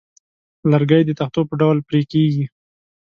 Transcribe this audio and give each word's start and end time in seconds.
لرګی 0.71 1.01
د 1.05 1.11
تختو 1.19 1.41
په 1.49 1.53
ډول 1.61 1.77
پرې 1.87 2.01
کېږي. 2.11 2.45